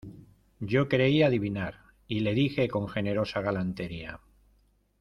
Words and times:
yo 0.59 0.89
creí 0.89 1.21
adivinar, 1.21 1.75
y 2.07 2.21
le 2.21 2.33
dije 2.33 2.67
con 2.67 2.89
generosa 2.89 3.39
galantería: 3.41 4.19